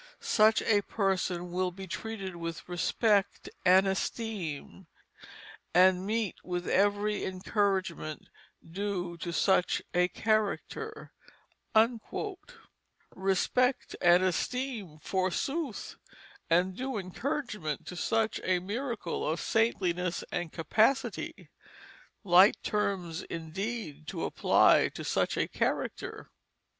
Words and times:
Such 0.19 0.63
a 0.63 0.81
person 0.81 1.51
will 1.51 1.69
be 1.69 1.85
treated 1.85 2.35
with 2.35 2.67
respect 2.67 3.51
and 3.63 3.85
esteem, 3.87 4.87
and 5.75 6.07
meet 6.07 6.43
with 6.43 6.67
every 6.67 7.23
encouragement 7.23 8.27
due 8.67 9.15
to 9.17 9.31
such 9.31 9.79
a 9.93 10.07
character." 10.07 11.11
Respect 13.15 13.95
and 14.01 14.23
esteem, 14.23 14.97
forsooth! 15.03 15.97
and 16.49 16.75
due 16.75 16.97
encouragement 16.97 17.85
to 17.85 17.95
such 17.95 18.41
a 18.43 18.57
miracle 18.57 19.29
of 19.29 19.39
saintliness 19.39 20.23
and 20.31 20.51
capacity; 20.51 21.51
light 22.23 22.57
terms 22.63 23.21
indeed 23.21 24.07
to 24.07 24.25
apply 24.25 24.89
to 24.95 25.03
such 25.03 25.37
a 25.37 25.47
character. 25.47 26.31